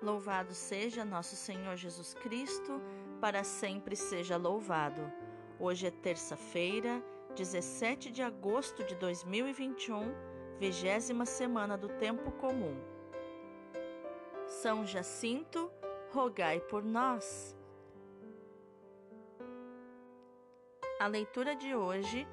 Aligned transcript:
Louvado 0.00 0.54
seja 0.54 1.04
nosso 1.04 1.34
Senhor 1.34 1.76
Jesus 1.76 2.14
Cristo, 2.14 2.80
para 3.20 3.42
sempre 3.42 3.96
seja 3.96 4.36
louvado. 4.36 5.12
Hoje 5.58 5.88
é 5.88 5.90
terça-feira, 5.90 7.02
17 7.34 8.12
de 8.12 8.22
agosto 8.22 8.84
de 8.84 8.94
2021, 8.94 10.14
vigésima 10.60 11.26
semana 11.26 11.76
do 11.76 11.88
Tempo 11.88 12.30
Comum. 12.30 12.76
São 14.46 14.86
Jacinto, 14.86 15.68
rogai 16.12 16.60
por 16.60 16.84
nós. 16.84 17.56
A 21.00 21.08
leitura 21.08 21.56
de 21.56 21.74
hoje 21.74 22.24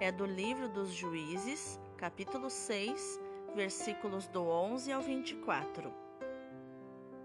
é 0.00 0.12
do 0.12 0.26
livro 0.26 0.68
dos 0.68 0.90
Juízes, 0.90 1.80
capítulo 1.96 2.50
6, 2.50 3.18
versículos 3.54 4.28
do 4.28 4.42
11 4.42 4.92
ao 4.92 5.00
24. 5.00 6.05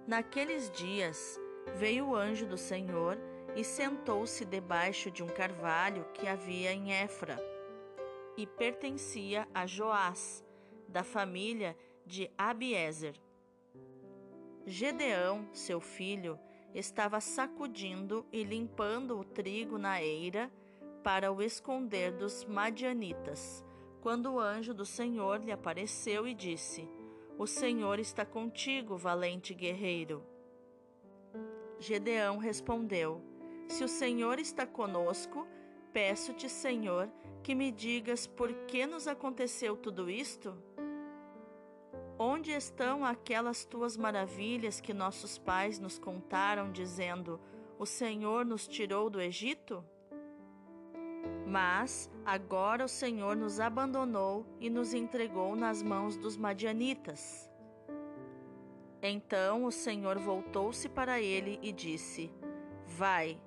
Naqueles 0.08 0.70
dias 0.72 1.40
veio 1.76 2.10
o 2.10 2.16
anjo 2.16 2.46
do 2.46 2.58
Senhor 2.58 3.18
e 3.56 3.64
sentou-se 3.64 4.44
debaixo 4.46 5.12
de 5.12 5.22
um 5.24 5.28
carvalho 5.28 6.06
que 6.14 6.28
havia 6.28 6.74
em 6.74 6.92
Efra 6.92 7.40
e 8.36 8.48
pertencia 8.48 9.48
a 9.54 9.68
Joás, 9.68 10.44
da 10.88 11.04
família 11.04 11.78
de 12.06 12.32
Abiezer. 12.38 13.16
Gedeão, 14.66 15.48
seu 15.54 15.80
filho, 15.80 16.40
estava 16.74 17.20
sacudindo 17.20 18.26
e 18.32 18.44
limpando 18.44 19.20
o 19.20 19.24
trigo 19.24 19.78
na 19.78 20.02
eira 20.02 20.52
para 21.04 21.32
o 21.32 21.42
esconder 21.42 22.12
dos 22.12 22.46
madianitas, 22.46 23.66
quando 24.02 24.34
o 24.34 24.40
anjo 24.40 24.74
do 24.74 24.86
Senhor 24.86 25.42
lhe 25.44 25.52
apareceu 25.52 26.28
e 26.28 26.34
disse: 26.34 26.88
o 27.42 27.48
Senhor 27.48 27.98
está 27.98 28.24
contigo, 28.24 28.96
valente 28.96 29.52
guerreiro. 29.56 30.24
Gedeão 31.80 32.38
respondeu: 32.38 33.20
Se 33.68 33.84
o 33.84 33.88
Senhor 33.88 34.38
está 34.38 34.68
conosco, 34.68 35.48
peço-te, 35.92 36.48
Senhor, 36.48 37.10
que 37.42 37.56
me 37.56 37.72
digas 37.72 38.28
por 38.28 38.54
que 38.68 38.86
nos 38.86 39.08
aconteceu 39.08 39.76
tudo 39.76 40.08
isto? 40.08 40.56
Onde 42.20 42.52
estão 42.52 43.04
aquelas 43.04 43.66
tuas 43.66 43.98
maravilhas 43.98 44.80
que 44.80 44.94
nossos 44.94 45.40
pais 45.40 45.80
nos 45.80 45.98
contaram, 45.98 46.72
dizendo: 46.72 47.42
O 47.80 47.88
Senhor 47.88 48.46
nos 48.46 48.68
tirou 48.68 49.10
do 49.10 49.20
Egito? 49.20 49.84
Mas 51.46 52.10
agora 52.26 52.86
o 52.86 52.88
Senhor 52.88 53.36
nos 53.36 53.60
abandonou 53.60 54.46
e 54.60 54.70
nos 54.70 54.94
entregou 54.94 55.56
nas 55.56 55.84
mãos 55.84 56.18
dos 56.18 56.38
madianitas. 56.38 57.50
Então 59.02 59.66
o 59.66 59.72
Senhor 59.72 60.18
voltou-se 60.20 60.88
para 60.88 61.20
ele 61.20 61.60
e 61.62 61.72
disse: 61.72 62.32
Vai, 62.86 63.40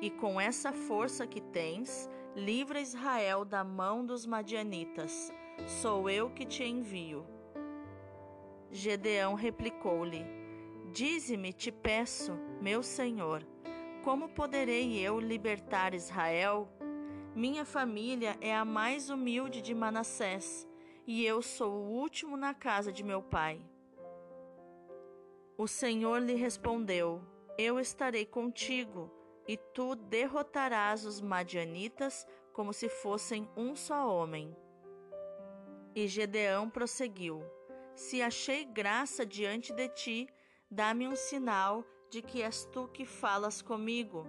e 0.00 0.10
com 0.10 0.40
essa 0.40 0.72
força 0.72 1.26
que 1.26 1.40
tens, 1.40 2.10
livra 2.34 2.80
Israel 2.80 3.44
da 3.44 3.62
mão 3.62 4.04
dos 4.04 4.26
madianitas. 4.26 5.32
Sou 5.66 6.10
eu 6.10 6.30
que 6.30 6.44
te 6.44 6.64
envio. 6.64 7.24
Gedeão 8.70 9.34
replicou-lhe: 9.34 10.24
Dize-me, 10.92 11.52
te 11.52 11.70
peço, 11.70 12.32
meu 12.60 12.82
senhor, 12.82 13.46
como 14.02 14.28
poderei 14.28 14.98
eu 14.98 15.20
libertar 15.20 15.94
Israel? 15.94 16.68
Minha 17.34 17.64
família 17.64 18.36
é 18.40 18.54
a 18.54 18.64
mais 18.64 19.10
humilde 19.10 19.62
de 19.62 19.74
Manassés, 19.74 20.66
e 21.06 21.24
eu 21.24 21.40
sou 21.40 21.72
o 21.72 21.90
último 21.90 22.36
na 22.36 22.52
casa 22.52 22.92
de 22.92 23.04
meu 23.04 23.22
pai. 23.22 23.60
O 25.56 25.68
Senhor 25.68 26.20
lhe 26.20 26.34
respondeu: 26.34 27.22
Eu 27.56 27.78
estarei 27.78 28.26
contigo, 28.26 29.10
e 29.46 29.56
tu 29.56 29.94
derrotarás 29.94 31.04
os 31.04 31.20
madianitas 31.20 32.26
como 32.52 32.72
se 32.72 32.88
fossem 32.88 33.48
um 33.56 33.76
só 33.76 34.12
homem. 34.12 34.56
E 35.94 36.08
Gedeão 36.08 36.68
prosseguiu: 36.68 37.44
Se 37.94 38.20
achei 38.20 38.64
graça 38.64 39.24
diante 39.24 39.72
de 39.72 39.88
ti, 39.88 40.28
dá-me 40.70 41.06
um 41.06 41.14
sinal 41.14 41.84
de 42.10 42.20
que 42.20 42.42
és 42.42 42.64
tu 42.64 42.88
que 42.88 43.04
falas 43.04 43.62
comigo. 43.62 44.26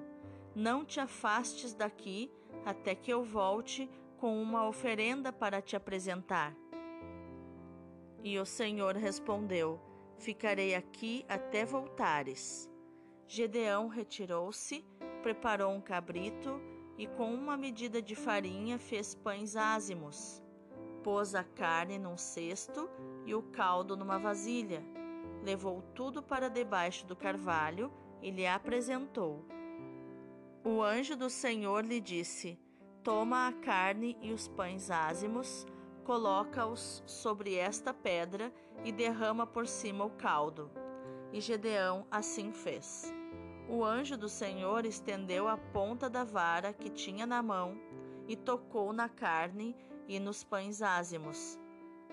Não 0.55 0.83
te 0.83 0.99
afastes 0.99 1.73
daqui 1.73 2.31
até 2.65 2.95
que 2.95 3.11
eu 3.11 3.23
volte 3.23 3.89
com 4.17 4.41
uma 4.41 4.67
oferenda 4.67 5.31
para 5.31 5.61
te 5.61 5.75
apresentar. 5.75 6.55
E 8.23 8.37
o 8.37 8.45
Senhor 8.45 8.95
respondeu: 8.95 9.79
Ficarei 10.17 10.75
aqui 10.75 11.25
até 11.29 11.63
voltares. 11.63 12.69
Gedeão 13.27 13.87
retirou-se, 13.87 14.83
preparou 15.21 15.71
um 15.71 15.79
cabrito 15.79 16.59
e, 16.97 17.07
com 17.07 17.33
uma 17.33 17.55
medida 17.55 18.01
de 18.01 18.15
farinha, 18.15 18.77
fez 18.77 19.15
pães 19.15 19.55
ázimos. 19.55 20.43
Pôs 21.03 21.33
a 21.33 21.43
carne 21.43 21.97
num 21.97 22.17
cesto 22.17 22.89
e 23.25 23.33
o 23.33 23.41
caldo 23.41 23.95
numa 23.95 24.19
vasilha. 24.19 24.83
Levou 25.41 25.81
tudo 25.95 26.21
para 26.21 26.49
debaixo 26.49 27.05
do 27.05 27.15
carvalho 27.15 27.89
e 28.21 28.29
lhe 28.29 28.45
apresentou. 28.45 29.45
O 30.63 30.81
anjo 30.81 31.15
do 31.15 31.29
Senhor 31.29 31.85
lhe 31.85 32.01
disse: 32.01 32.59
Toma 33.01 33.47
a 33.47 33.53
carne 33.53 34.17
e 34.21 34.33
os 34.33 34.47
pães 34.47 34.91
ázimos, 34.91 35.65
coloca-os 36.03 37.01
sobre 37.05 37.55
esta 37.55 37.93
pedra 37.93 38.51
e 38.83 38.91
derrama 38.91 39.47
por 39.47 39.67
cima 39.67 40.03
o 40.03 40.09
caldo. 40.09 40.69
E 41.31 41.39
Gedeão 41.39 42.05
assim 42.11 42.51
fez. 42.51 43.13
O 43.69 43.85
anjo 43.85 44.17
do 44.17 44.27
Senhor 44.27 44.85
estendeu 44.85 45.47
a 45.47 45.55
ponta 45.57 46.09
da 46.09 46.23
vara 46.23 46.73
que 46.73 46.89
tinha 46.89 47.25
na 47.25 47.41
mão 47.41 47.79
e 48.27 48.35
tocou 48.35 48.91
na 48.91 49.07
carne 49.07 49.75
e 50.07 50.19
nos 50.19 50.43
pães 50.43 50.81
ázimos. 50.81 51.57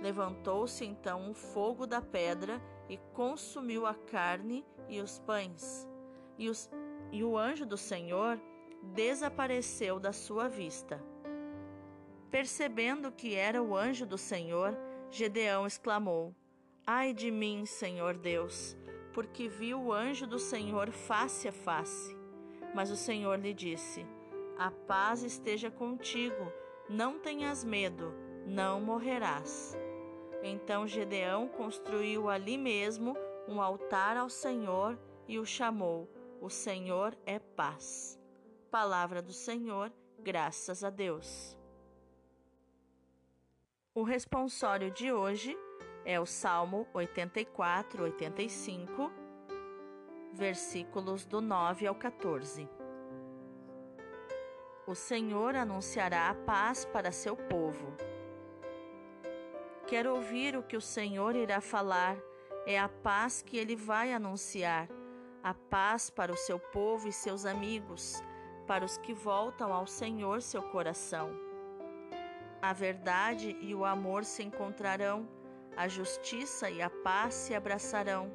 Levantou-se 0.00 0.84
então 0.84 1.20
um 1.22 1.34
fogo 1.34 1.86
da 1.86 2.00
pedra 2.00 2.62
e 2.88 2.96
consumiu 3.12 3.86
a 3.86 3.94
carne 3.94 4.64
e 4.88 5.00
os 5.00 5.18
pães. 5.18 5.88
E 6.38 6.48
os 6.48 6.70
e 7.12 7.22
o 7.24 7.36
anjo 7.36 7.64
do 7.64 7.76
Senhor 7.76 8.40
desapareceu 8.94 9.98
da 9.98 10.12
sua 10.12 10.48
vista. 10.48 11.02
Percebendo 12.30 13.10
que 13.12 13.34
era 13.34 13.62
o 13.62 13.74
anjo 13.76 14.06
do 14.06 14.18
Senhor, 14.18 14.76
Gedeão 15.10 15.66
exclamou: 15.66 16.34
Ai 16.86 17.12
de 17.12 17.30
mim, 17.30 17.64
Senhor 17.64 18.16
Deus, 18.16 18.76
porque 19.12 19.48
vi 19.48 19.74
o 19.74 19.92
anjo 19.92 20.26
do 20.26 20.38
Senhor 20.38 20.90
face 20.90 21.48
a 21.48 21.52
face. 21.52 22.16
Mas 22.74 22.90
o 22.90 22.96
Senhor 22.96 23.38
lhe 23.38 23.54
disse: 23.54 24.06
A 24.58 24.70
paz 24.70 25.22
esteja 25.22 25.70
contigo, 25.70 26.52
não 26.88 27.18
tenhas 27.18 27.64
medo, 27.64 28.12
não 28.46 28.80
morrerás. 28.80 29.76
Então 30.42 30.86
Gedeão 30.86 31.48
construiu 31.48 32.28
ali 32.28 32.58
mesmo 32.58 33.16
um 33.48 33.60
altar 33.60 34.16
ao 34.16 34.28
Senhor 34.28 34.98
e 35.26 35.38
o 35.38 35.46
chamou 35.46 36.08
o 36.40 36.50
Senhor 36.50 37.16
é 37.24 37.38
paz. 37.38 38.18
Palavra 38.70 39.22
do 39.22 39.32
Senhor, 39.32 39.92
graças 40.18 40.84
a 40.84 40.90
Deus. 40.90 41.56
O 43.94 44.02
responsório 44.02 44.90
de 44.90 45.10
hoje 45.10 45.56
é 46.04 46.20
o 46.20 46.26
Salmo 46.26 46.86
84, 46.92 48.02
85, 48.02 49.10
versículos 50.32 51.24
do 51.24 51.40
9 51.40 51.86
ao 51.86 51.94
14. 51.94 52.68
O 54.86 54.94
Senhor 54.94 55.56
anunciará 55.56 56.28
a 56.28 56.34
paz 56.34 56.84
para 56.84 57.10
seu 57.10 57.36
povo. 57.36 57.96
Quero 59.86 60.14
ouvir 60.14 60.56
o 60.56 60.62
que 60.62 60.76
o 60.76 60.80
Senhor 60.80 61.34
irá 61.34 61.60
falar, 61.60 62.16
é 62.66 62.78
a 62.78 62.88
paz 62.88 63.42
que 63.42 63.56
ele 63.56 63.74
vai 63.74 64.12
anunciar 64.12 64.88
a 65.46 65.54
paz 65.54 66.10
para 66.10 66.32
o 66.32 66.36
seu 66.36 66.58
povo 66.58 67.06
e 67.06 67.12
seus 67.12 67.46
amigos, 67.46 68.20
para 68.66 68.84
os 68.84 68.98
que 68.98 69.14
voltam 69.14 69.72
ao 69.72 69.86
Senhor 69.86 70.42
seu 70.42 70.60
coração. 70.60 71.30
A 72.60 72.72
verdade 72.72 73.56
e 73.60 73.72
o 73.72 73.84
amor 73.84 74.24
se 74.24 74.42
encontrarão, 74.42 75.28
a 75.76 75.86
justiça 75.86 76.68
e 76.68 76.82
a 76.82 76.90
paz 76.90 77.34
se 77.34 77.54
abraçarão. 77.54 78.28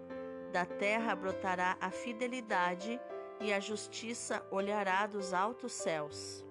Da 0.53 0.65
terra 0.65 1.13
brotará 1.13 1.75
a 1.81 1.91
fidelidade 1.91 2.97
e 3.41 3.51
a 3.51 3.59
justiça 3.59 4.41
olhará 4.49 5.05
dos 5.05 5.33
altos 5.33 5.73
céus. 5.73 6.45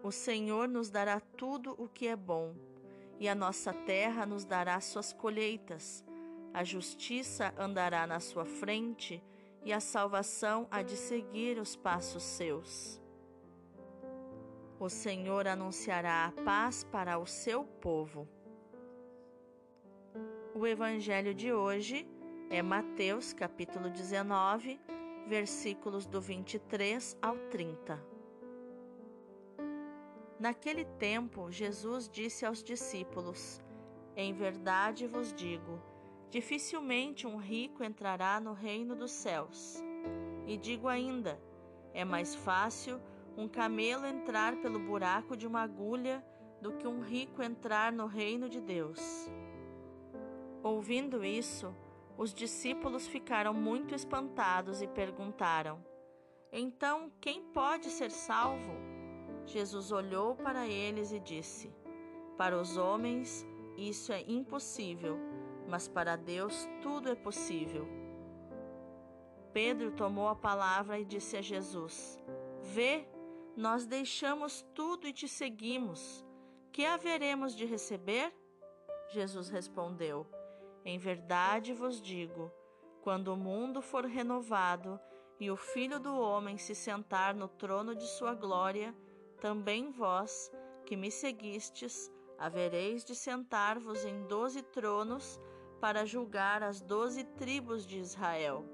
O 0.00 0.12
Senhor 0.12 0.68
nos 0.68 0.90
dará 0.90 1.18
tudo 1.18 1.74
o 1.76 1.88
que 1.88 2.06
é 2.06 2.14
bom, 2.14 2.54
e 3.18 3.28
a 3.28 3.34
nossa 3.34 3.72
terra 3.72 4.24
nos 4.24 4.44
dará 4.44 4.80
suas 4.80 5.12
colheitas 5.12 6.04
a 6.52 6.64
justiça 6.64 7.54
andará 7.56 8.06
na 8.06 8.20
sua 8.20 8.44
frente 8.44 9.22
e 9.64 9.72
a 9.72 9.80
salvação 9.80 10.66
há 10.70 10.82
de 10.82 10.96
seguir 10.96 11.58
os 11.58 11.76
passos 11.76 12.22
seus. 12.22 13.00
O 14.78 14.88
Senhor 14.88 15.46
anunciará 15.46 16.26
a 16.26 16.32
paz 16.42 16.84
para 16.84 17.18
o 17.18 17.26
seu 17.26 17.64
povo. 17.64 18.26
O 20.54 20.66
Evangelho 20.66 21.34
de 21.34 21.52
hoje 21.52 22.08
é 22.50 22.62
Mateus 22.62 23.32
capítulo 23.32 23.90
19, 23.90 24.80
versículos 25.26 26.06
do 26.06 26.20
23 26.20 27.16
ao 27.22 27.36
30. 27.50 28.02
Naquele 30.40 30.86
tempo, 30.86 31.50
Jesus 31.50 32.08
disse 32.08 32.46
aos 32.46 32.64
discípulos: 32.64 33.60
Em 34.16 34.32
verdade 34.32 35.06
vos 35.06 35.32
digo, 35.34 35.78
dificilmente 36.30 37.26
um 37.26 37.36
rico 37.36 37.82
entrará 37.82 38.40
no 38.40 38.52
reino 38.52 38.94
dos 38.94 39.10
céus. 39.10 39.82
E 40.46 40.56
digo 40.56 40.88
ainda: 40.88 41.40
é 41.92 42.04
mais 42.04 42.34
fácil 42.34 43.00
um 43.36 43.48
camelo 43.48 44.06
entrar 44.06 44.56
pelo 44.56 44.78
buraco 44.78 45.36
de 45.36 45.46
uma 45.46 45.62
agulha 45.62 46.24
do 46.60 46.72
que 46.72 46.86
um 46.86 47.00
rico 47.00 47.42
entrar 47.42 47.92
no 47.92 48.06
reino 48.06 48.48
de 48.48 48.60
Deus. 48.60 49.30
Ouvindo 50.62 51.24
isso, 51.24 51.74
os 52.16 52.34
discípulos 52.34 53.06
ficaram 53.06 53.54
muito 53.54 53.94
espantados 53.94 54.82
e 54.82 54.86
perguntaram: 54.86 55.84
Então, 56.52 57.10
quem 57.20 57.42
pode 57.42 57.86
ser 57.90 58.10
salvo? 58.10 58.72
Jesus 59.46 59.90
olhou 59.90 60.36
para 60.36 60.66
eles 60.66 61.12
e 61.12 61.18
disse: 61.18 61.74
Para 62.36 62.60
os 62.60 62.76
homens 62.76 63.46
isso 63.76 64.12
é 64.12 64.22
impossível, 64.28 65.18
mas 65.70 65.86
para 65.86 66.16
Deus 66.16 66.68
tudo 66.82 67.08
é 67.08 67.14
possível. 67.14 67.86
Pedro 69.52 69.92
tomou 69.92 70.28
a 70.28 70.34
palavra 70.34 70.98
e 70.98 71.04
disse 71.04 71.36
a 71.36 71.42
Jesus: 71.42 72.18
Vê, 72.60 73.06
nós 73.56 73.86
deixamos 73.86 74.62
tudo 74.74 75.06
e 75.06 75.12
te 75.12 75.28
seguimos. 75.28 76.24
Que 76.72 76.84
haveremos 76.84 77.54
de 77.54 77.64
receber? 77.64 78.34
Jesus 79.08 79.48
respondeu: 79.48 80.26
Em 80.84 80.98
verdade 80.98 81.72
vos 81.72 82.00
digo, 82.00 82.50
quando 83.02 83.28
o 83.28 83.36
mundo 83.36 83.80
for 83.80 84.04
renovado 84.04 84.98
e 85.38 85.50
o 85.50 85.56
Filho 85.56 85.98
do 85.98 86.18
Homem 86.18 86.58
se 86.58 86.74
sentar 86.74 87.34
no 87.34 87.48
trono 87.48 87.94
de 87.94 88.06
sua 88.06 88.34
glória, 88.34 88.94
também 89.40 89.90
vós, 89.90 90.50
que 90.84 90.96
me 90.96 91.10
seguistes, 91.10 92.10
havereis 92.38 93.04
de 93.04 93.14
sentar-vos 93.14 94.04
em 94.04 94.26
doze 94.26 94.62
tronos 94.62 95.40
para 95.80 96.04
julgar 96.04 96.62
as 96.62 96.80
doze 96.80 97.24
tribos 97.24 97.86
de 97.86 97.98
Israel. 97.98 98.64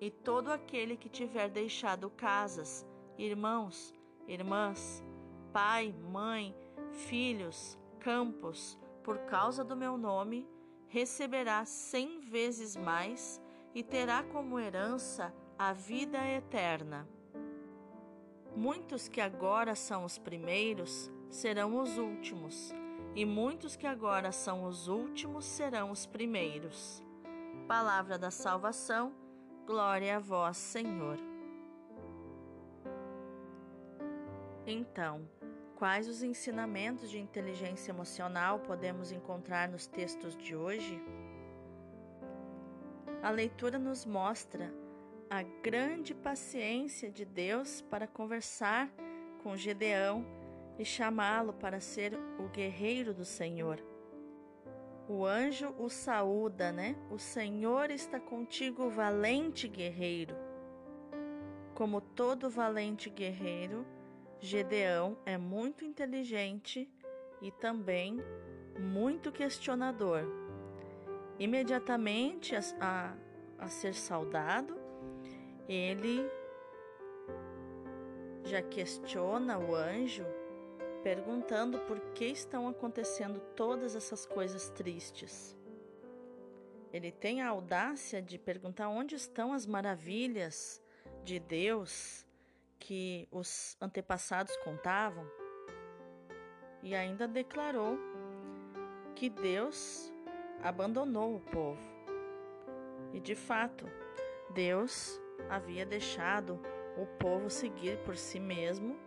E 0.00 0.10
todo 0.10 0.50
aquele 0.50 0.96
que 0.96 1.08
tiver 1.08 1.48
deixado 1.48 2.10
casas, 2.10 2.84
irmãos, 3.16 3.94
irmãs, 4.26 5.02
pai, 5.52 5.94
mãe, 6.10 6.54
filhos, 6.90 7.78
campos, 8.00 8.78
por 9.04 9.18
causa 9.20 9.62
do 9.62 9.76
meu 9.76 9.96
nome, 9.96 10.48
receberá 10.88 11.64
cem 11.64 12.20
vezes 12.20 12.76
mais 12.76 13.40
e 13.74 13.82
terá 13.82 14.22
como 14.24 14.58
herança 14.58 15.32
a 15.58 15.72
vida 15.72 16.18
eterna. 16.28 17.08
Muitos 18.54 19.08
que 19.08 19.20
agora 19.20 19.74
são 19.74 20.04
os 20.04 20.18
primeiros 20.18 21.10
serão 21.30 21.80
os 21.80 21.96
últimos, 21.96 22.74
e 23.14 23.24
muitos 23.24 23.76
que 23.76 23.86
agora 23.86 24.32
são 24.32 24.64
os 24.64 24.88
últimos 24.88 25.44
serão 25.44 25.90
os 25.90 26.06
primeiros. 26.06 27.02
Palavra 27.68 28.18
da 28.18 28.30
salvação, 28.30 29.12
glória 29.66 30.16
a 30.16 30.18
vós, 30.18 30.56
Senhor. 30.56 31.18
Então, 34.66 35.28
quais 35.76 36.08
os 36.08 36.22
ensinamentos 36.22 37.10
de 37.10 37.18
inteligência 37.18 37.90
emocional 37.90 38.60
podemos 38.60 39.12
encontrar 39.12 39.68
nos 39.68 39.86
textos 39.86 40.36
de 40.36 40.56
hoje? 40.56 41.02
A 43.22 43.30
leitura 43.30 43.78
nos 43.78 44.06
mostra 44.06 44.72
a 45.28 45.42
grande 45.42 46.14
paciência 46.14 47.10
de 47.10 47.24
Deus 47.24 47.82
para 47.82 48.06
conversar 48.06 48.90
com 49.42 49.56
Gedeão 49.56 50.24
e 50.78 50.84
chamá-lo 50.84 51.52
para 51.52 51.80
ser 51.80 52.14
o 52.38 52.48
guerreiro 52.48 53.12
do 53.12 53.24
Senhor. 53.24 53.82
O 55.08 55.26
anjo 55.26 55.74
o 55.78 55.88
saúda, 55.88 56.72
né? 56.72 56.96
O 57.10 57.18
Senhor 57.18 57.90
está 57.90 58.18
contigo, 58.18 58.88
valente 58.88 59.68
guerreiro. 59.68 60.34
Como 61.74 62.00
todo 62.00 62.48
valente 62.48 63.10
guerreiro, 63.10 63.84
Gedeão 64.40 65.16
é 65.26 65.36
muito 65.36 65.84
inteligente 65.84 66.88
e 67.40 67.50
também 67.50 68.18
muito 68.78 69.30
questionador. 69.30 70.22
Imediatamente 71.38 72.54
a, 72.54 72.60
a, 72.80 73.16
a 73.58 73.68
ser 73.68 73.94
saudado, 73.94 74.76
ele 75.68 76.28
já 78.44 78.62
questiona 78.62 79.58
o 79.58 79.74
anjo, 79.74 80.24
perguntando 81.02 81.78
por 81.80 81.98
que 82.14 82.26
estão 82.26 82.68
acontecendo 82.68 83.40
todas 83.56 83.96
essas 83.96 84.24
coisas 84.24 84.68
tristes. 84.70 85.56
Ele 86.92 87.10
tem 87.10 87.40
a 87.40 87.48
audácia 87.48 88.20
de 88.20 88.38
perguntar 88.38 88.88
onde 88.88 89.14
estão 89.14 89.52
as 89.52 89.66
maravilhas 89.66 90.82
de 91.24 91.38
Deus 91.40 92.26
que 92.78 93.26
os 93.30 93.76
antepassados 93.80 94.56
contavam 94.58 95.26
e 96.82 96.94
ainda 96.94 97.26
declarou 97.26 97.96
que 99.14 99.30
Deus 99.30 100.12
abandonou 100.62 101.36
o 101.36 101.40
povo. 101.40 101.80
E 103.12 103.20
de 103.20 103.34
fato, 103.34 103.86
Deus 104.50 105.20
havia 105.48 105.86
deixado 105.86 106.60
o 106.96 107.06
povo 107.18 107.48
seguir 107.48 107.98
por 108.04 108.16
si 108.16 108.38
mesmo 108.38 108.98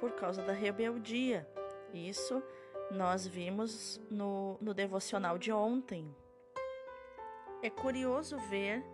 por 0.00 0.12
causa 0.12 0.42
da 0.42 0.52
rebeldia. 0.52 1.48
Isso 1.92 2.42
nós 2.90 3.26
vimos 3.26 4.00
no, 4.10 4.56
no 4.60 4.72
devocional 4.72 5.38
de 5.38 5.52
ontem. 5.52 6.14
É 7.62 7.68
curioso 7.68 8.38
ver 8.38 8.84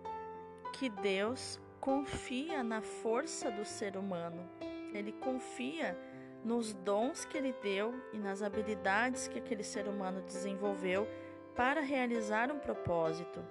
que 0.73 0.89
Deus 0.89 1.61
confia 1.81 2.63
na 2.63 2.81
força 2.81 3.51
do 3.51 3.65
ser 3.65 3.97
humano. 3.97 4.49
Ele 4.93 5.13
confia 5.13 5.97
nos 6.45 6.73
dons 6.73 7.25
que 7.25 7.37
ele 7.39 7.53
deu 7.63 7.95
e 8.13 8.19
nas 8.19 8.43
habilidades 8.43 9.29
que 9.29 9.39
aquele 9.39 9.63
ser 9.63 9.87
humano 9.89 10.23
desenvolveu 10.23 11.09
para 11.55 11.81
realizar 11.81 12.51
um 12.51 12.59
propósito. 12.59 13.45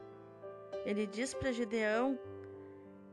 Ele 0.85 1.07
diz 1.07 1.33
para 1.33 1.51
Gideão: 1.51 2.19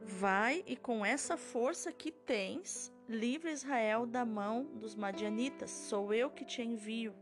Vai 0.02 0.64
e 0.66 0.76
com 0.76 1.04
essa 1.04 1.36
força 1.36 1.92
que 1.92 2.10
tens, 2.10 2.92
livra 3.10 3.50
Israel 3.50 4.06
da 4.06 4.24
mão 4.24 4.64
dos 4.76 4.94
madianitas, 4.94 5.68
sou 5.70 6.14
eu 6.14 6.30
que 6.30 6.44
te 6.44 6.62
envio. 6.62 7.12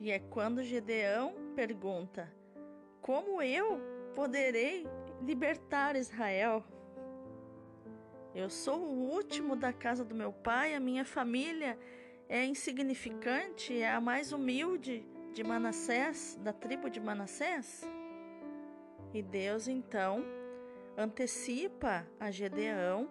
E 0.00 0.10
é 0.12 0.20
quando 0.20 0.62
Gedeão 0.62 1.34
pergunta: 1.56 2.32
Como 3.00 3.42
eu 3.42 3.80
poderei 4.14 4.86
libertar 5.20 5.96
Israel. 5.96 6.64
Eu 8.34 8.48
sou 8.48 8.78
o 8.78 9.10
último 9.10 9.56
da 9.56 9.72
casa 9.72 10.04
do 10.04 10.14
meu 10.14 10.32
pai, 10.32 10.74
a 10.74 10.80
minha 10.80 11.04
família 11.04 11.78
é 12.28 12.44
insignificante, 12.44 13.78
é 13.78 13.90
a 13.90 14.00
mais 14.00 14.32
humilde 14.32 15.04
de 15.34 15.42
Manassés, 15.42 16.38
da 16.40 16.52
tribo 16.52 16.88
de 16.88 17.00
Manassés. 17.00 17.82
E 19.12 19.22
Deus 19.22 19.68
então 19.68 20.24
antecipa 20.96 22.06
a 22.18 22.30
Gedeão 22.30 23.10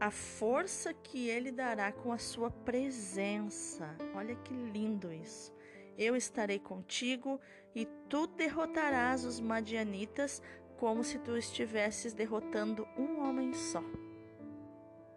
a 0.00 0.10
força 0.10 0.92
que 0.92 1.28
ele 1.28 1.50
dará 1.50 1.92
com 1.92 2.12
a 2.12 2.18
sua 2.18 2.50
presença. 2.50 3.96
Olha 4.14 4.34
que 4.34 4.52
lindo 4.52 5.12
isso. 5.12 5.52
Eu 5.96 6.16
estarei 6.16 6.58
contigo 6.58 7.40
e 7.74 7.86
tu 8.08 8.26
derrotarás 8.26 9.24
os 9.24 9.40
madianitas 9.40 10.42
como 10.76 11.04
se 11.04 11.18
tu 11.18 11.36
estivesses 11.36 12.12
derrotando 12.12 12.86
um 12.96 13.20
homem 13.20 13.52
só. 13.52 13.82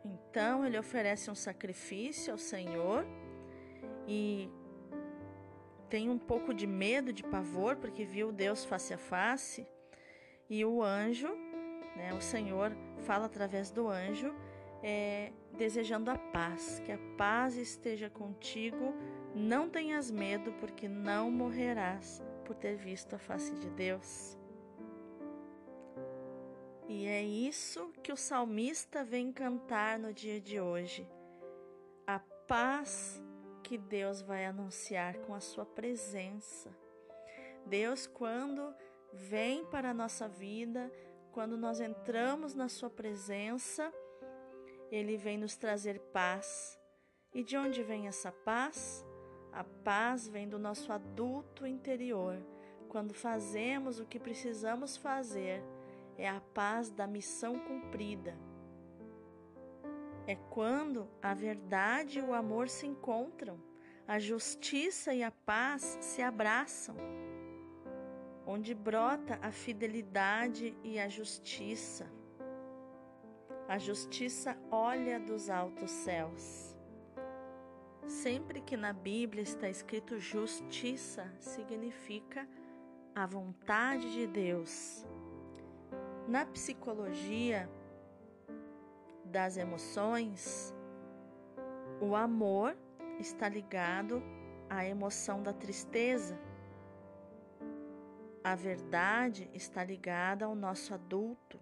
Então 0.06 0.66
ele 0.66 0.78
oferece 0.78 1.30
um 1.32 1.36
sacrifício 1.36 2.32
ao 2.32 2.38
Senhor 2.38 3.06
e 4.08 4.50
tem 5.90 6.10
um 6.10 6.18
pouco 6.18 6.54
de 6.54 6.68
medo, 6.68 7.12
de 7.12 7.24
pavor, 7.24 7.78
porque 7.78 8.06
viu 8.06 8.32
Deus 8.32 8.64
face 8.64 8.94
a 8.94 8.98
face. 8.98 9.66
E 10.50 10.64
o 10.64 10.84
anjo, 10.84 11.30
né, 11.96 12.14
o 12.14 12.22
Senhor 12.22 12.72
fala 13.00 13.26
através 13.26 13.72
do 13.72 13.88
anjo, 13.88 14.34
é, 14.84 15.32
desejando 15.58 16.12
a 16.12 16.18
paz, 16.18 16.80
que 16.86 16.92
a 16.92 17.00
paz 17.18 17.56
esteja 17.56 18.10
contigo. 18.10 18.94
Não 19.34 19.70
tenhas 19.70 20.10
medo, 20.10 20.52
porque 20.54 20.88
não 20.88 21.30
morrerás 21.32 22.24
por 22.46 22.56
ter 22.56 22.76
visto 22.76 23.16
a 23.16 23.20
face 23.20 23.54
de 23.56 23.70
Deus. 23.70 24.38
E 26.88 27.06
é 27.06 27.22
isso 27.22 27.92
que 28.02 28.14
o 28.14 28.18
salmista 28.18 29.04
vem 29.04 29.32
cantar 29.32 30.00
no 30.00 30.14
dia 30.14 30.40
de 30.40 30.60
hoje. 30.60 31.08
A 32.06 32.20
paz 32.20 33.22
que 33.62 33.78
Deus 33.78 34.22
vai 34.22 34.46
anunciar 34.46 35.18
com 35.20 35.34
a 35.34 35.42
sua 35.42 35.66
presença. 35.66 36.70
Deus, 37.66 38.08
quando 38.08 38.74
vem 39.12 39.66
para 39.66 39.90
a 39.90 39.94
nossa 39.94 40.28
vida, 40.28 40.90
quando 41.32 41.58
nós 41.58 41.80
entramos 41.80 42.56
na 42.56 42.70
Sua 42.70 42.90
presença, 42.90 43.94
Ele 44.92 45.18
vem 45.18 45.38
nos 45.38 45.56
trazer 45.56 46.00
paz. 46.14 46.80
E 47.34 47.44
de 47.44 47.58
onde 47.58 47.84
vem 47.84 48.08
essa 48.08 48.32
paz? 48.32 49.06
A 49.52 49.64
paz 49.64 50.28
vem 50.28 50.48
do 50.48 50.58
nosso 50.58 50.92
adulto 50.92 51.66
interior. 51.66 52.38
Quando 52.90 53.14
fazemos 53.14 54.00
o 54.00 54.06
que 54.06 54.20
precisamos 54.20 54.96
fazer, 54.96 55.62
é 56.18 56.28
a 56.28 56.42
paz 56.54 56.90
da 56.90 57.06
missão 57.06 57.60
cumprida. 57.60 58.38
É 60.26 60.36
quando 60.36 61.10
a 61.22 61.34
verdade 61.34 62.20
e 62.20 62.22
o 62.22 62.34
amor 62.34 62.70
se 62.70 62.86
encontram, 62.86 63.62
a 64.08 64.20
justiça 64.20 65.14
e 65.14 65.22
a 65.22 65.32
paz 65.32 65.98
se 66.02 66.22
abraçam 66.22 66.96
onde 68.48 68.74
brota 68.74 69.38
a 69.42 69.52
fidelidade 69.52 70.74
e 70.82 70.98
a 70.98 71.10
justiça. 71.10 72.10
A 73.68 73.78
justiça 73.78 74.58
olha 74.72 75.20
dos 75.20 75.50
altos 75.50 75.92
céus. 75.92 76.76
Sempre 78.08 78.62
que 78.62 78.78
na 78.78 78.94
Bíblia 78.94 79.44
está 79.44 79.70
escrito 79.70 80.20
justiça, 80.20 81.32
significa 81.40 82.48
a 83.14 83.26
vontade 83.26 84.14
de 84.14 84.26
Deus. 84.26 85.06
Na 86.28 86.46
psicologia 86.46 87.70
das 89.26 89.58
emoções, 89.58 90.74
o 92.00 92.16
amor 92.16 92.78
está 93.20 93.50
ligado 93.50 94.24
à 94.70 94.86
emoção 94.86 95.44
da 95.44 95.52
tristeza 95.52 96.40
a 98.48 98.56
verdade 98.56 99.50
está 99.54 99.84
ligada 99.84 100.46
ao 100.46 100.56
nosso 100.56 100.94
adulto. 100.94 101.60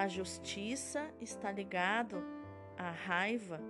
A 0.00 0.08
justiça 0.08 1.12
está 1.20 1.52
ligado 1.52 2.24
à 2.78 2.90
raiva. 2.90 3.60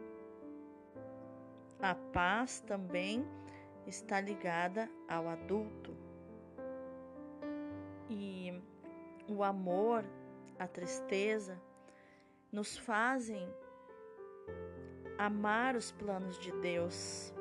A 1.83 1.93
paz 1.93 2.61
também 2.61 3.27
está 3.85 4.21
ligada 4.21 4.89
ao 5.09 5.29
adulto. 5.29 5.93
E 8.09 8.63
o 9.27 9.43
amor, 9.43 10.05
a 10.57 10.69
tristeza, 10.69 11.61
nos 12.53 12.79
fazem 12.79 13.53
amar 15.19 15.75
os 15.75 15.91
planos 15.91 16.39
de 16.39 16.53
Deus, 16.61 17.35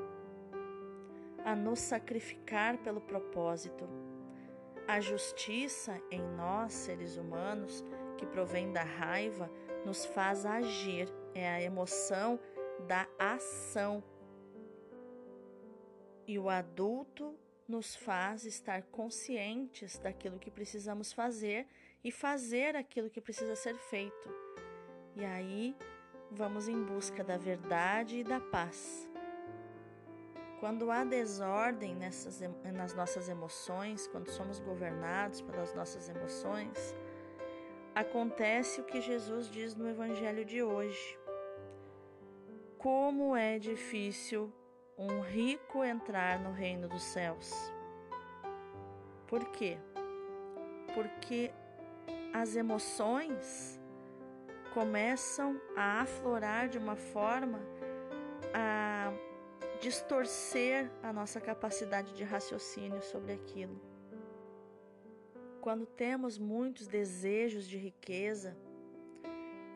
a 1.45 1.55
nos 1.55 1.77
sacrificar 1.77 2.79
pelo 2.79 3.01
propósito. 3.01 3.87
A 4.87 4.99
justiça 4.99 6.01
em 6.09 6.23
nós, 6.35 6.73
seres 6.73 7.17
humanos, 7.17 7.85
que 8.19 8.25
provém 8.25 8.73
da 8.73 8.83
raiva, 8.83 9.49
nos 9.85 10.05
faz 10.05 10.45
agir, 10.45 11.07
é 11.33 11.47
a 11.49 11.61
emoção 11.61 12.37
da 12.85 13.07
ação. 13.17 14.03
E 16.27 16.37
o 16.37 16.49
adulto 16.49 17.33
nos 17.65 17.95
faz 17.95 18.43
estar 18.43 18.83
conscientes 18.83 19.97
daquilo 19.99 20.37
que 20.37 20.51
precisamos 20.51 21.13
fazer 21.13 21.65
e 22.03 22.11
fazer 22.11 22.75
aquilo 22.75 23.09
que 23.09 23.21
precisa 23.21 23.55
ser 23.55 23.77
feito. 23.77 24.29
E 25.15 25.23
aí 25.23 25.77
vamos 26.29 26.67
em 26.67 26.83
busca 26.83 27.23
da 27.23 27.37
verdade 27.37 28.17
e 28.17 28.23
da 28.23 28.41
paz. 28.41 29.09
Quando 30.59 30.91
há 30.91 31.05
desordem 31.05 31.95
nessas, 31.95 32.41
nas 32.73 32.93
nossas 32.93 33.29
emoções, 33.29 34.07
quando 34.07 34.29
somos 34.29 34.59
governados 34.59 35.39
pelas 35.41 35.73
nossas 35.73 36.09
emoções, 36.09 36.93
acontece 37.99 38.79
o 38.79 38.85
que 38.85 39.01
Jesus 39.01 39.49
diz 39.49 39.75
no 39.75 39.87
Evangelho 39.87 40.45
de 40.45 40.63
hoje. 40.63 41.19
Como 42.77 43.35
é 43.35 43.59
difícil 43.59 44.53
um 44.97 45.19
rico 45.19 45.83
entrar 45.83 46.39
no 46.39 46.51
reino 46.51 46.87
dos 46.87 47.03
céus. 47.03 47.51
Por 49.27 49.43
quê? 49.51 49.77
Porque 50.93 51.51
as 52.33 52.55
emoções 52.55 53.77
começam 54.73 55.59
a 55.75 56.01
aflorar 56.01 56.69
de 56.69 56.77
uma 56.77 56.95
forma 56.95 57.59
a 58.53 59.11
distorcer 59.81 60.89
a 61.03 61.11
nossa 61.11 61.41
capacidade 61.41 62.13
de 62.13 62.23
raciocínio 62.23 63.01
sobre 63.01 63.33
aquilo. 63.33 63.88
Quando 65.61 65.85
temos 65.85 66.37
muitos 66.37 66.87
desejos 66.87 67.67
de 67.67 67.77
riqueza 67.77 68.57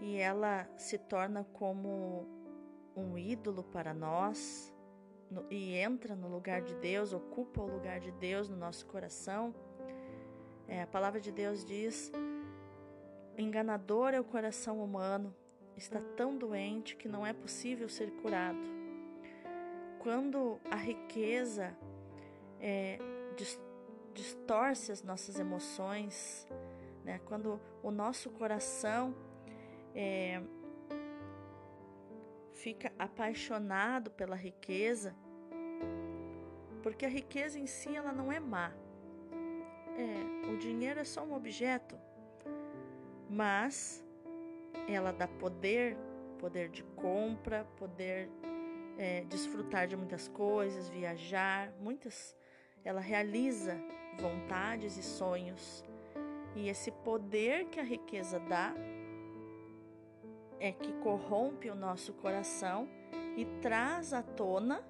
e 0.01 0.17
ela 0.17 0.67
se 0.77 0.97
torna 0.97 1.43
como 1.53 2.25
um 2.95 3.17
ídolo 3.17 3.63
para 3.63 3.93
nós 3.93 4.73
e 5.49 5.75
entra 5.75 6.15
no 6.15 6.27
lugar 6.27 6.61
de 6.61 6.75
Deus, 6.75 7.13
ocupa 7.13 7.61
o 7.61 7.67
lugar 7.67 7.99
de 7.99 8.11
Deus 8.11 8.47
no 8.47 8.55
nosso 8.55 8.85
coração, 8.85 9.53
é, 10.67 10.81
a 10.81 10.87
palavra 10.87 11.19
de 11.19 11.31
Deus 11.31 11.65
diz: 11.65 12.11
enganador 13.37 14.13
é 14.13 14.19
o 14.19 14.23
coração 14.23 14.83
humano, 14.83 15.35
está 15.75 15.99
tão 16.15 16.37
doente 16.37 16.95
que 16.95 17.07
não 17.07 17.25
é 17.25 17.33
possível 17.33 17.89
ser 17.89 18.11
curado. 18.21 18.71
Quando 19.99 20.59
a 20.69 20.75
riqueza 20.75 21.75
é, 22.59 22.99
distorce 24.13 24.91
as 24.91 25.03
nossas 25.03 25.39
emoções, 25.39 26.47
né? 27.03 27.19
quando 27.25 27.59
o 27.81 27.91
nosso 27.91 28.29
coração 28.29 29.15
é, 29.95 30.41
fica 32.53 32.91
apaixonado 32.97 34.11
pela 34.11 34.35
riqueza, 34.35 35.15
porque 36.81 37.05
a 37.05 37.09
riqueza 37.09 37.59
em 37.59 37.67
si 37.67 37.95
ela 37.95 38.11
não 38.11 38.31
é 38.31 38.39
má. 38.39 38.71
É, 39.97 40.49
o 40.49 40.57
dinheiro 40.57 40.99
é 40.99 41.03
só 41.03 41.23
um 41.23 41.33
objeto, 41.33 41.97
mas 43.29 44.03
ela 44.87 45.11
dá 45.11 45.27
poder, 45.27 45.97
poder 46.39 46.69
de 46.69 46.83
compra, 46.83 47.65
poder 47.77 48.29
é, 48.97 49.23
desfrutar 49.25 49.87
de 49.87 49.95
muitas 49.95 50.27
coisas, 50.27 50.89
viajar, 50.89 51.71
muitas. 51.79 52.35
Ela 52.83 52.99
realiza 52.99 53.79
vontades 54.19 54.97
e 54.97 55.03
sonhos. 55.03 55.83
E 56.55 56.69
esse 56.69 56.91
poder 56.91 57.65
que 57.65 57.79
a 57.79 57.83
riqueza 57.83 58.39
dá 58.39 58.73
é 60.59 60.71
que 60.71 60.93
corrompe 61.01 61.69
o 61.69 61.75
nosso 61.75 62.13
coração 62.13 62.87
e 63.35 63.45
traz 63.61 64.13
à 64.13 64.21
tona 64.21 64.83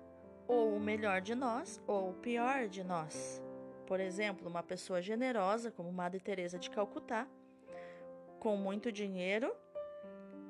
ou 0.47 0.75
o 0.75 0.79
melhor 0.79 1.21
de 1.21 1.33
nós 1.33 1.81
ou 1.87 2.09
o 2.09 2.13
pior 2.13 2.67
de 2.67 2.83
nós. 2.83 3.41
Por 3.87 3.99
exemplo, 3.99 4.47
uma 4.47 4.63
pessoa 4.63 5.01
generosa 5.01 5.71
como 5.71 5.91
Madre 5.91 6.19
Teresa 6.19 6.59
de 6.59 6.69
Calcutá, 6.69 7.27
com 8.39 8.55
muito 8.57 8.91
dinheiro, 8.91 9.55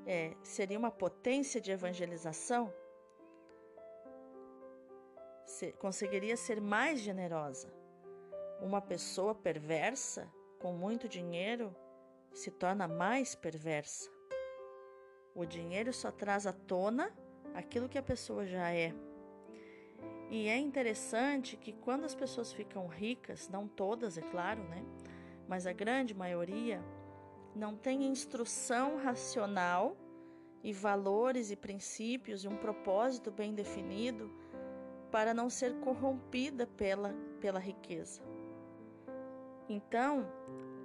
é, 0.06 0.36
seria 0.42 0.78
uma 0.78 0.92
potência 0.92 1.62
de 1.62 1.72
evangelização, 1.72 2.74
conseguiria 5.80 6.36
ser 6.36 6.60
mais 6.60 7.00
generosa. 7.00 7.83
Uma 8.64 8.82
pessoa 8.82 9.36
perversa, 9.36 10.32
com 10.62 10.72
muito 10.72 11.10
dinheiro, 11.10 11.76
se 12.34 12.50
torna 12.50 12.88
mais 12.88 13.36
perversa. 13.36 14.10
O 15.36 15.46
dinheiro 15.46 15.92
só 15.92 16.10
traz 16.10 16.48
à 16.48 16.54
tona 16.54 17.12
aquilo 17.54 17.90
que 17.90 17.98
a 17.98 18.02
pessoa 18.02 18.46
já 18.46 18.72
é. 18.72 18.96
E 20.32 20.48
é 20.48 20.58
interessante 20.58 21.58
que 21.58 21.74
quando 21.74 22.06
as 22.06 22.16
pessoas 22.16 22.54
ficam 22.54 22.88
ricas, 22.88 23.50
não 23.50 23.68
todas, 23.68 24.18
é 24.18 24.22
claro, 24.22 24.64
né? 24.64 24.82
Mas 25.46 25.68
a 25.68 25.74
grande 25.74 26.14
maioria 26.14 26.82
não 27.54 27.76
tem 27.76 28.06
instrução 28.06 28.96
racional 28.96 29.98
e 30.64 30.72
valores 30.72 31.52
e 31.52 31.58
princípios 31.58 32.46
e 32.46 32.48
um 32.48 32.56
propósito 32.56 33.30
bem 33.30 33.54
definido 33.54 34.32
para 35.12 35.34
não 35.34 35.50
ser 35.50 35.76
corrompida 35.82 36.66
pela, 36.66 37.14
pela 37.42 37.60
riqueza. 37.60 38.33
Então, 39.70 40.26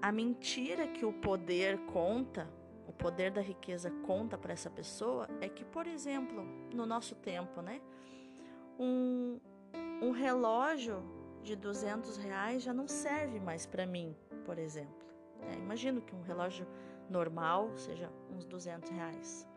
a 0.01 0.13
mentira 0.13 0.87
que 0.87 1.05
o 1.05 1.13
poder 1.13 1.79
conta, 1.87 2.49
o 2.87 2.93
poder 2.93 3.31
da 3.31 3.41
riqueza 3.41 3.91
conta 4.07 4.39
para 4.39 4.53
essa 4.53 4.71
pessoa, 4.71 5.29
é 5.41 5.49
que, 5.49 5.65
por 5.65 5.87
exemplo, 5.87 6.45
no 6.73 6.87
nosso 6.87 7.15
tempo, 7.15 7.61
né, 7.61 7.81
um, 8.79 9.41
um 10.03 10.11
relógio 10.11 11.03
de 11.43 11.57
200 11.57 12.17
reais 12.17 12.63
já 12.63 12.73
não 12.73 12.87
serve 12.87 13.41
mais 13.41 13.67
para 13.67 13.87
mim, 13.87 14.15
por 14.45 14.59
exemplo. 14.59 15.07
É, 15.43 15.55
imagino 15.55 16.01
que 16.01 16.15
um 16.15 16.23
relógio 16.23 16.67
normal 17.09 17.77
seja 17.77 18.11
uns 18.31 18.45
200 18.45 18.91
reais 18.91 19.49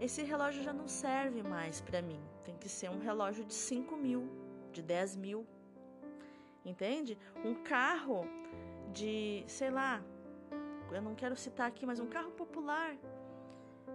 esse 0.00 0.22
relógio 0.22 0.62
já 0.62 0.72
não 0.72 0.86
serve 0.86 1.42
mais 1.42 1.80
para 1.80 2.02
mim. 2.02 2.20
Tem 2.44 2.56
que 2.56 2.68
ser 2.68 2.90
um 2.90 2.98
relógio 2.98 3.44
de 3.44 3.54
5 3.54 3.96
mil, 3.96 4.28
de 4.72 4.82
10 4.82 5.16
mil. 5.16 5.46
Entende? 6.70 7.18
Um 7.44 7.54
carro 7.54 8.26
de, 8.92 9.44
sei 9.46 9.70
lá, 9.70 10.02
eu 10.92 11.02
não 11.02 11.14
quero 11.14 11.36
citar 11.36 11.66
aqui, 11.66 11.86
mas 11.86 12.00
um 12.00 12.06
carro 12.06 12.30
popular 12.32 12.96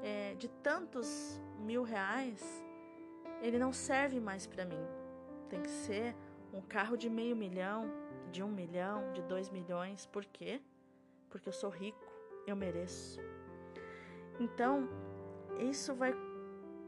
é, 0.03 0.33
de 0.35 0.47
tantos 0.47 1.39
mil 1.59 1.83
reais, 1.83 2.63
ele 3.41 3.57
não 3.57 3.71
serve 3.71 4.19
mais 4.19 4.47
para 4.47 4.65
mim. 4.65 4.83
Tem 5.49 5.61
que 5.61 5.69
ser 5.69 6.15
um 6.53 6.61
carro 6.61 6.97
de 6.97 7.09
meio 7.09 7.35
milhão, 7.35 7.89
de 8.31 8.43
um 8.43 8.49
milhão, 8.49 9.11
de 9.13 9.21
dois 9.23 9.49
milhões. 9.49 10.05
Por 10.05 10.25
quê? 10.25 10.61
Porque 11.29 11.47
eu 11.47 11.53
sou 11.53 11.69
rico, 11.69 12.05
eu 12.47 12.55
mereço. 12.55 13.19
Então, 14.39 14.89
isso 15.59 15.93
vai. 15.93 16.13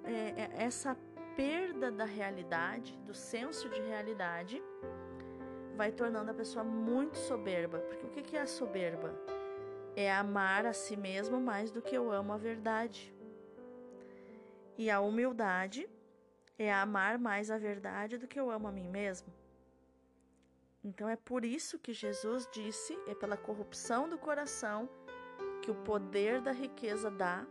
É, 0.05 0.41
é, 0.41 0.63
essa 0.63 0.97
perda 1.35 1.91
da 1.91 2.05
realidade, 2.05 2.97
do 2.99 3.13
senso 3.13 3.69
de 3.69 3.79
realidade, 3.81 4.61
vai 5.75 5.91
tornando 5.91 6.31
a 6.31 6.33
pessoa 6.33 6.63
muito 6.63 7.17
soberba. 7.17 7.79
Porque 7.79 8.05
o 8.05 8.09
que 8.09 8.37
é 8.37 8.41
a 8.41 8.47
soberba? 8.47 9.13
É 9.95 10.11
amar 10.11 10.65
a 10.65 10.73
si 10.73 10.95
mesmo 10.95 11.39
mais 11.39 11.71
do 11.71 11.81
que 11.81 11.95
eu 11.95 12.11
amo 12.11 12.33
a 12.33 12.37
verdade. 12.37 13.13
E 14.77 14.89
a 14.89 14.99
humildade 14.99 15.89
é 16.57 16.73
amar 16.73 17.17
mais 17.19 17.51
a 17.51 17.57
verdade 17.57 18.17
do 18.17 18.27
que 18.27 18.39
eu 18.39 18.49
amo 18.49 18.67
a 18.67 18.71
mim 18.71 18.87
mesmo. 18.87 19.31
Então 20.83 21.07
é 21.07 21.15
por 21.15 21.45
isso 21.45 21.79
que 21.79 21.93
Jesus 21.93 22.47
disse, 22.51 22.97
é 23.07 23.15
pela 23.15 23.37
corrupção 23.37 24.09
do 24.09 24.17
coração 24.17 24.89
que 25.61 25.71
o 25.71 25.75
poder 25.75 26.41
da 26.41 26.51
riqueza 26.51 27.09
dá. 27.09 27.45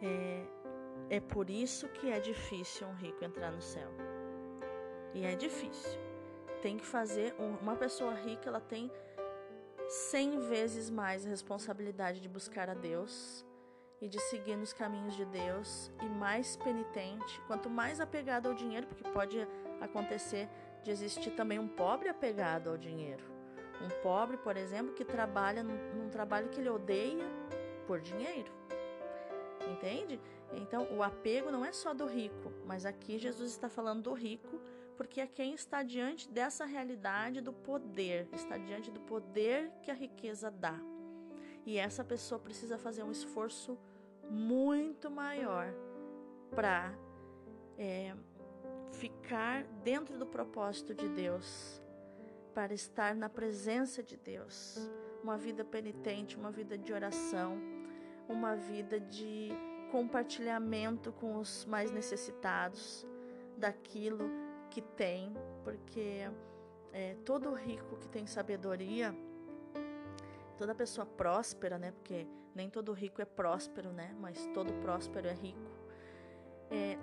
É, 0.00 1.16
é 1.16 1.20
por 1.20 1.50
isso 1.50 1.88
que 1.88 2.10
é 2.10 2.20
difícil 2.20 2.86
um 2.86 2.94
rico 2.94 3.24
entrar 3.24 3.50
no 3.50 3.60
céu. 3.60 3.90
E 5.14 5.24
é 5.24 5.34
difícil. 5.34 6.05
Tem 6.62 6.76
que 6.76 6.86
fazer. 6.86 7.34
Uma 7.60 7.76
pessoa 7.76 8.14
rica, 8.14 8.48
ela 8.48 8.60
tem 8.60 8.90
cem 9.88 10.40
vezes 10.40 10.90
mais 10.90 11.24
a 11.24 11.28
responsabilidade 11.28 12.20
de 12.20 12.28
buscar 12.28 12.68
a 12.68 12.74
Deus 12.74 13.44
e 14.00 14.08
de 14.08 14.20
seguir 14.20 14.56
nos 14.56 14.72
caminhos 14.72 15.14
de 15.16 15.24
Deus 15.24 15.90
e 16.02 16.06
mais 16.06 16.56
penitente, 16.56 17.40
quanto 17.46 17.70
mais 17.70 18.00
apegado 18.00 18.46
ao 18.46 18.54
dinheiro, 18.54 18.86
porque 18.86 19.04
pode 19.10 19.46
acontecer 19.80 20.48
de 20.82 20.90
existir 20.90 21.30
também 21.30 21.58
um 21.58 21.68
pobre 21.68 22.08
apegado 22.08 22.70
ao 22.70 22.76
dinheiro. 22.76 23.24
Um 23.82 24.02
pobre, 24.02 24.36
por 24.36 24.56
exemplo, 24.56 24.94
que 24.94 25.04
trabalha 25.04 25.62
num 25.62 26.08
trabalho 26.08 26.48
que 26.48 26.60
ele 26.60 26.68
odeia 26.68 27.26
por 27.86 28.00
dinheiro. 28.00 28.50
Entende? 29.70 30.20
Então, 30.52 30.86
o 30.92 31.02
apego 31.02 31.50
não 31.50 31.64
é 31.64 31.72
só 31.72 31.92
do 31.92 32.06
rico, 32.06 32.52
mas 32.64 32.86
aqui 32.86 33.18
Jesus 33.18 33.50
está 33.50 33.68
falando 33.68 34.02
do 34.02 34.12
rico, 34.12 34.60
porque 34.96 35.20
é 35.20 35.26
quem 35.26 35.54
está 35.54 35.82
diante 35.82 36.28
dessa 36.28 36.64
realidade 36.64 37.40
do 37.40 37.52
poder, 37.52 38.28
está 38.32 38.56
diante 38.56 38.90
do 38.90 39.00
poder 39.00 39.70
que 39.82 39.90
a 39.90 39.94
riqueza 39.94 40.50
dá. 40.50 40.78
E 41.64 41.78
essa 41.78 42.04
pessoa 42.04 42.38
precisa 42.38 42.78
fazer 42.78 43.02
um 43.02 43.10
esforço 43.10 43.78
muito 44.30 45.10
maior 45.10 45.72
para 46.54 46.94
é, 47.76 48.14
ficar 48.92 49.64
dentro 49.82 50.18
do 50.18 50.26
propósito 50.26 50.94
de 50.94 51.08
Deus, 51.08 51.82
para 52.54 52.72
estar 52.72 53.14
na 53.14 53.28
presença 53.28 54.02
de 54.02 54.16
Deus. 54.16 54.78
Uma 55.22 55.36
vida 55.36 55.64
penitente, 55.64 56.36
uma 56.36 56.50
vida 56.50 56.78
de 56.78 56.92
oração, 56.92 57.58
uma 58.28 58.54
vida 58.54 58.98
de 58.98 59.50
compartilhamento 59.90 61.12
com 61.12 61.36
os 61.36 61.64
mais 61.66 61.90
necessitados 61.90 63.06
daquilo 63.56 64.45
que 64.66 64.82
tem, 64.82 65.34
porque 65.64 66.30
é, 66.92 67.14
todo 67.24 67.52
rico 67.54 67.96
que 67.96 68.08
tem 68.08 68.26
sabedoria 68.26 69.14
toda 70.56 70.74
pessoa 70.74 71.06
próspera, 71.06 71.78
né? 71.78 71.92
Porque 71.92 72.26
nem 72.54 72.68
todo 72.68 72.92
rico 72.92 73.20
é 73.20 73.24
próspero, 73.24 73.92
né? 73.92 74.14
Mas 74.18 74.46
todo 74.54 74.72
próspero 74.74 75.28
é 75.28 75.32
rico. 75.32 75.70
É, 76.70 76.98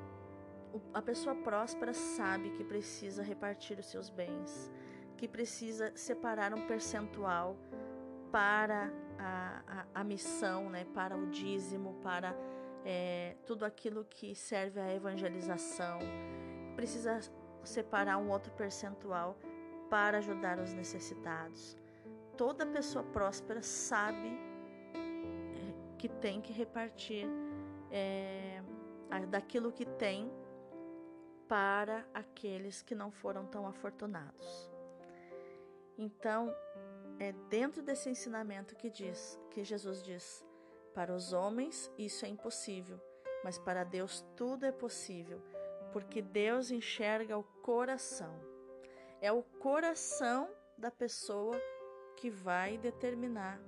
a 0.94 1.02
pessoa 1.02 1.36
próspera 1.36 1.94
sabe 1.94 2.50
que 2.52 2.64
precisa 2.64 3.22
repartir 3.22 3.80
os 3.80 3.86
seus 3.86 4.10
bens, 4.10 4.72
que 5.16 5.28
precisa 5.28 5.96
separar 5.96 6.54
um 6.54 6.68
percentual 6.68 7.56
para 8.32 8.92
a, 9.20 9.62
a, 9.68 10.02
a 10.02 10.04
missão, 10.04 10.70
né? 10.70 10.86
Para 10.94 11.16
o 11.16 11.28
dízimo, 11.28 11.94
para 12.02 12.36
é, 12.84 13.36
tudo 13.46 13.64
aquilo 13.64 14.04
que 14.06 14.34
serve 14.36 14.80
à 14.80 14.94
evangelização. 14.94 16.00
Precisa 16.76 17.20
separar 17.70 18.18
um 18.18 18.30
outro 18.30 18.52
percentual 18.54 19.38
para 19.90 20.18
ajudar 20.18 20.60
os 20.60 20.74
necessitados 20.74 21.78
toda 22.38 22.66
pessoa 22.66 23.04
próspera 23.04 23.62
sabe 23.62 24.28
é, 24.94 25.98
que 25.98 26.08
tem 26.08 26.42
que 26.42 26.52
repartir 26.52 27.28
é, 27.92 28.62
daquilo 29.30 29.72
que 29.72 29.86
tem 29.86 30.32
para 31.48 32.06
aqueles 32.14 32.82
que 32.82 32.96
não 32.96 33.12
foram 33.12 33.46
tão 33.46 33.68
afortunados. 33.68 34.72
Então, 35.98 36.54
é 37.20 37.32
dentro 37.50 37.84
desse 37.84 38.10
ensinamento 38.10 38.76
que 38.76 38.90
diz, 38.90 39.40
que 39.52 39.64
Jesus 39.64 40.02
diz, 40.02 40.44
para 40.96 41.14
os 41.14 41.32
homens 41.34 41.92
isso 41.98 42.26
é 42.26 42.30
impossível, 42.30 43.00
mas 43.44 43.60
para 43.60 43.84
Deus 43.84 44.26
tudo 44.36 44.66
é 44.66 44.72
possível, 44.72 45.42
porque 45.94 46.22
Deus 46.22 46.72
enxerga 46.72 47.38
o 47.38 47.44
coração. 47.62 48.34
É 49.22 49.32
o 49.32 49.44
coração 49.44 50.50
da 50.78 50.92
pessoa 50.92 51.56
que 52.18 52.30
vai 52.30 52.78
determinar 52.78 53.62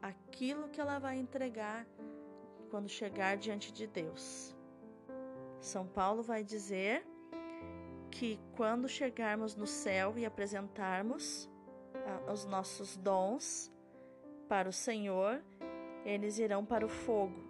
aquilo 0.00 0.68
que 0.68 0.80
ela 0.80 0.98
vai 0.98 1.18
entregar 1.18 1.86
quando 2.70 2.88
chegar 2.88 3.36
diante 3.36 3.72
de 3.72 3.86
Deus. 3.86 4.56
São 5.60 5.86
Paulo 5.86 6.22
vai 6.22 6.42
dizer 6.42 7.06
que 8.10 8.40
quando 8.56 8.88
chegarmos 8.88 9.54
no 9.54 9.66
céu 9.66 10.14
e 10.16 10.24
apresentarmos 10.24 11.50
os 12.32 12.44
nossos 12.44 12.96
dons 12.96 13.72
para 14.48 14.68
o 14.68 14.72
Senhor, 14.72 15.42
eles 16.04 16.38
irão 16.38 16.64
para 16.64 16.84
o 16.84 16.88
fogo. 16.88 17.40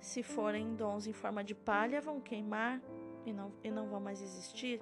Se 0.00 0.22
forem 0.22 0.74
dons 0.74 1.06
em 1.06 1.12
forma 1.12 1.42
de 1.42 1.54
palha, 1.54 2.00
vão 2.00 2.20
queimar 2.20 2.82
e 3.24 3.32
não, 3.32 3.52
e 3.62 3.70
não 3.70 3.88
vão 3.88 4.00
mais 4.00 4.20
existir. 4.22 4.80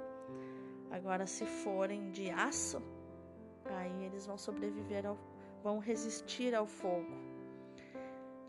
Agora, 0.90 1.26
se 1.26 1.46
forem 1.46 2.10
de 2.10 2.30
aço, 2.30 2.82
Aí 3.64 4.04
eles 4.04 4.26
vão 4.26 4.36
sobreviver, 4.36 5.06
ao, 5.06 5.16
vão 5.62 5.78
resistir 5.78 6.54
ao 6.54 6.66
fogo. 6.66 7.12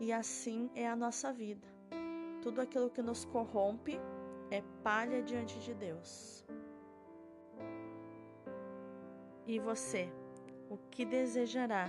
E 0.00 0.12
assim 0.12 0.70
é 0.74 0.88
a 0.88 0.96
nossa 0.96 1.32
vida. 1.32 1.66
Tudo 2.42 2.60
aquilo 2.60 2.90
que 2.90 3.02
nos 3.02 3.24
corrompe 3.24 3.98
é 4.50 4.62
palha 4.82 5.22
diante 5.22 5.58
de 5.60 5.72
Deus. 5.74 6.44
E 9.46 9.58
você, 9.58 10.10
o 10.68 10.76
que 10.90 11.04
desejará 11.04 11.86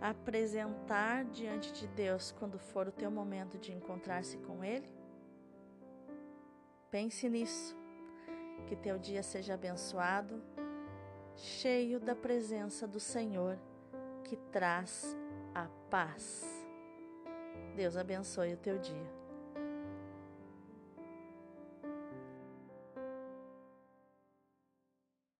apresentar 0.00 1.24
diante 1.26 1.72
de 1.72 1.86
Deus 1.88 2.32
quando 2.32 2.58
for 2.58 2.88
o 2.88 2.92
teu 2.92 3.10
momento 3.10 3.58
de 3.58 3.72
encontrar-se 3.72 4.38
com 4.38 4.64
Ele? 4.64 4.99
Pense 6.90 7.28
nisso. 7.28 7.76
Que 8.66 8.76
teu 8.76 8.98
dia 8.98 9.22
seja 9.22 9.54
abençoado 9.54 10.42
cheio 11.36 11.98
da 11.98 12.14
presença 12.14 12.86
do 12.86 13.00
Senhor 13.00 13.58
que 14.24 14.36
traz 14.36 15.16
a 15.54 15.66
paz. 15.90 16.44
Deus 17.74 17.96
abençoe 17.96 18.54
o 18.54 18.58
teu 18.58 18.78
dia. 18.78 19.19